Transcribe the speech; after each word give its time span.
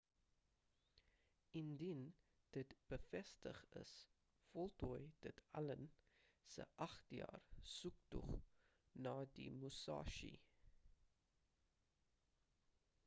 indien 1.59 1.99
dit 2.55 2.71
bevestig 2.93 3.57
is 3.81 3.91
voltooi 4.47 5.03
dit 5.27 5.43
allen 5.61 5.91
se 6.55 6.65
agt-jaar 6.85 7.45
soektog 7.75 8.31
na 9.05 9.13
die 9.37 9.45
musashi 9.59 10.31